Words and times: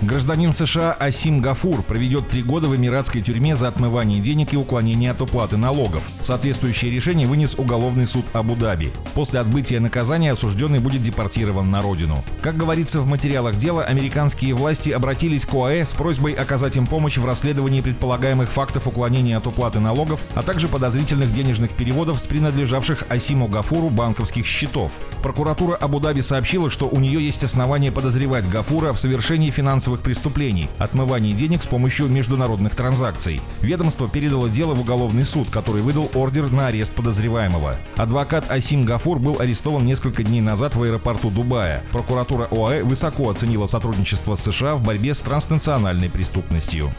Гражданин 0.00 0.52
США 0.52 0.92
Асим 0.92 1.40
Гафур 1.40 1.82
проведет 1.82 2.28
три 2.28 2.44
года 2.44 2.68
в 2.68 2.76
эмиратской 2.76 3.20
тюрьме 3.20 3.56
за 3.56 3.66
отмывание 3.66 4.20
денег 4.20 4.52
и 4.52 4.56
уклонение 4.56 5.10
от 5.10 5.20
уплаты 5.20 5.56
налогов. 5.56 6.08
Соответствующее 6.20 6.92
решение 6.92 7.26
вынес 7.26 7.56
уголовный 7.58 8.06
суд 8.06 8.24
Абу-Даби. 8.32 8.92
После 9.14 9.40
отбытия 9.40 9.80
наказания 9.80 10.30
осужденный 10.30 10.78
будет 10.78 11.02
депортирован 11.02 11.68
на 11.72 11.82
родину. 11.82 12.22
Как 12.42 12.56
говорится 12.56 13.00
в 13.00 13.08
материалах 13.08 13.56
дела, 13.56 13.82
американские 13.82 14.54
власти 14.54 14.90
обратились 14.90 15.44
к 15.44 15.52
ОАЭ 15.52 15.84
с 15.84 15.94
просьбой 15.94 16.32
оказать 16.34 16.76
им 16.76 16.86
помощь 16.86 17.16
в 17.16 17.26
расследовании 17.26 17.80
предполагаемых 17.80 18.52
фактов 18.52 18.86
уклонения 18.86 19.36
от 19.36 19.48
уплаты 19.48 19.80
налогов, 19.80 20.20
а 20.36 20.44
также 20.44 20.68
подозрительных 20.68 21.34
денежных 21.34 21.72
переводов 21.72 22.20
с 22.20 22.26
принадлежавших 22.28 23.02
Асиму 23.08 23.48
Гафуру 23.48 23.90
банковских 23.90 24.46
счетов. 24.46 24.92
Прокуратура 25.24 25.74
Абу-Даби 25.74 26.20
сообщила, 26.20 26.70
что 26.70 26.86
у 26.86 27.00
нее 27.00 27.20
есть 27.20 27.42
основания 27.42 27.90
подозревать 27.90 28.48
Гафура 28.48 28.92
в 28.92 29.00
совершении 29.00 29.50
финансовых 29.50 29.87
финансовых 29.88 30.00
преступлений, 30.02 30.68
отмывании 30.78 31.32
денег 31.32 31.62
с 31.62 31.66
помощью 31.66 32.08
международных 32.08 32.74
транзакций. 32.74 33.40
Ведомство 33.62 34.08
передало 34.08 34.48
дело 34.48 34.74
в 34.74 34.80
уголовный 34.80 35.24
суд, 35.24 35.48
который 35.50 35.80
выдал 35.82 36.10
ордер 36.14 36.50
на 36.50 36.66
арест 36.66 36.94
подозреваемого. 36.94 37.76
Адвокат 37.96 38.50
Асим 38.50 38.84
Гафур 38.84 39.18
был 39.18 39.40
арестован 39.40 39.86
несколько 39.86 40.22
дней 40.22 40.42
назад 40.42 40.76
в 40.76 40.82
аэропорту 40.82 41.30
Дубая. 41.30 41.82
Прокуратура 41.90 42.48
ОАЭ 42.50 42.82
высоко 42.82 43.30
оценила 43.30 43.66
сотрудничество 43.66 44.34
с 44.34 44.42
США 44.42 44.74
в 44.76 44.82
борьбе 44.82 45.14
с 45.14 45.20
транснациональной 45.20 46.10
преступностью. 46.10 46.92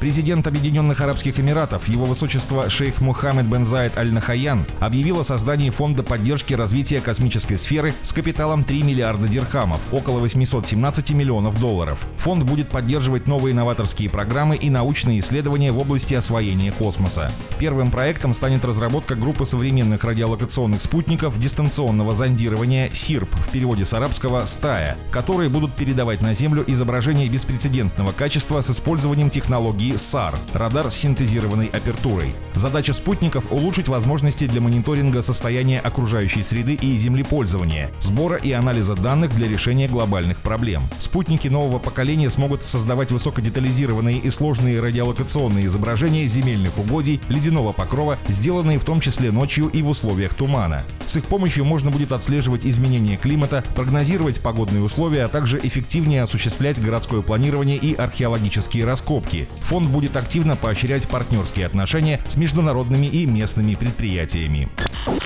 Президент 0.00 0.46
Объединенных 0.46 1.00
Арабских 1.00 1.38
Эмиратов, 1.38 1.88
его 1.88 2.06
высочество 2.06 2.68
шейх 2.68 3.00
Мухаммед 3.00 3.46
бен 3.46 3.64
Заид 3.64 3.96
Аль-Нахаян, 3.96 4.64
объявил 4.80 5.20
о 5.20 5.24
создании 5.24 5.70
фонда 5.70 6.02
поддержки 6.02 6.54
развития 6.54 7.00
космической 7.00 7.56
сферы 7.56 7.94
с 8.02 8.12
капиталом 8.12 8.64
3 8.64 8.82
миллиарда 8.82 9.28
дирхамов, 9.28 9.80
около 9.92 10.18
817 10.18 11.12
миллионов 11.12 11.60
долларов 11.60 11.81
долларов. 11.82 12.06
Фонд 12.18 12.44
будет 12.44 12.68
поддерживать 12.68 13.26
новые 13.26 13.54
новаторские 13.54 14.08
программы 14.08 14.56
и 14.56 14.70
научные 14.70 15.18
исследования 15.18 15.72
в 15.72 15.78
области 15.78 16.14
освоения 16.14 16.70
космоса. 16.70 17.30
Первым 17.58 17.90
проектом 17.90 18.34
станет 18.34 18.64
разработка 18.64 19.16
группы 19.16 19.44
современных 19.44 20.04
радиолокационных 20.04 20.80
спутников 20.80 21.38
дистанционного 21.38 22.14
зондирования 22.14 22.90
СИРП, 22.92 23.34
в 23.34 23.50
переводе 23.50 23.84
с 23.84 23.92
арабского 23.94 24.44
«стая», 24.44 24.96
которые 25.10 25.48
будут 25.48 25.74
передавать 25.74 26.22
на 26.22 26.34
Землю 26.34 26.64
изображения 26.66 27.28
беспрецедентного 27.28 28.12
качества 28.12 28.60
с 28.60 28.70
использованием 28.70 29.30
технологии 29.30 29.96
САР– 29.96 30.34
радар 30.52 30.90
с 30.90 30.94
синтезированной 30.94 31.66
апертурой. 31.66 32.34
Задача 32.54 32.92
спутников– 32.92 33.46
улучшить 33.50 33.88
возможности 33.88 34.46
для 34.46 34.60
мониторинга 34.60 35.22
состояния 35.22 35.80
окружающей 35.80 36.42
среды 36.42 36.74
и 36.74 36.96
землепользования, 36.96 37.90
сбора 38.00 38.36
и 38.36 38.52
анализа 38.52 38.94
данных 38.94 39.34
для 39.34 39.48
решения 39.48 39.88
глобальных 39.88 40.38
проблем. 40.42 40.84
Спутники 40.98 41.48
нового 41.48 41.71
нового 41.72 41.82
поколения 41.82 42.28
смогут 42.28 42.64
создавать 42.64 43.12
высокодетализированные 43.12 44.18
и 44.18 44.28
сложные 44.28 44.80
радиолокационные 44.80 45.64
изображения 45.66 46.26
земельных 46.26 46.76
угодий, 46.76 47.18
ледяного 47.30 47.72
покрова, 47.72 48.18
сделанные 48.28 48.78
в 48.78 48.84
том 48.84 49.00
числе 49.00 49.32
ночью 49.32 49.68
и 49.68 49.80
в 49.80 49.88
условиях 49.88 50.34
тумана. 50.34 50.84
С 51.06 51.16
их 51.16 51.24
помощью 51.24 51.64
можно 51.64 51.90
будет 51.90 52.12
отслеживать 52.12 52.66
изменения 52.66 53.16
климата, 53.16 53.64
прогнозировать 53.74 54.42
погодные 54.42 54.82
условия, 54.82 55.24
а 55.24 55.28
также 55.28 55.58
эффективнее 55.62 56.22
осуществлять 56.22 56.78
городское 56.78 57.22
планирование 57.22 57.78
и 57.78 57.94
археологические 57.94 58.84
раскопки. 58.84 59.48
Фонд 59.60 59.88
будет 59.88 60.16
активно 60.16 60.56
поощрять 60.56 61.08
партнерские 61.08 61.64
отношения 61.64 62.20
с 62.26 62.36
международными 62.36 63.06
и 63.06 63.24
местными 63.24 63.76
предприятиями. 63.76 64.68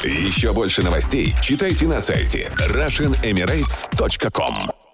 Еще 0.04 0.52
больше 0.52 0.84
новостей 0.84 1.34
читайте 1.42 1.88
на 1.88 2.00
сайте 2.00 2.52
RussianEmirates.com 2.70 4.85